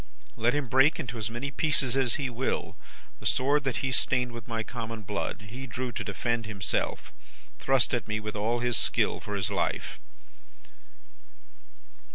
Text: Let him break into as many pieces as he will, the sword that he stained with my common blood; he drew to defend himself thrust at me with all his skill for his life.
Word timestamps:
Let 0.35 0.55
him 0.55 0.67
break 0.67 0.99
into 0.99 1.19
as 1.19 1.29
many 1.29 1.51
pieces 1.51 1.95
as 1.95 2.15
he 2.15 2.27
will, 2.27 2.75
the 3.19 3.27
sword 3.27 3.65
that 3.65 3.85
he 3.85 3.91
stained 3.91 4.31
with 4.31 4.47
my 4.47 4.63
common 4.63 5.03
blood; 5.03 5.43
he 5.49 5.67
drew 5.67 5.91
to 5.91 6.03
defend 6.03 6.47
himself 6.47 7.13
thrust 7.59 7.93
at 7.93 8.07
me 8.07 8.19
with 8.19 8.35
all 8.35 8.61
his 8.61 8.77
skill 8.77 9.19
for 9.19 9.35
his 9.35 9.51
life. 9.51 9.99